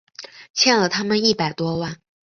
[0.55, 2.01] 欠了他们一百多万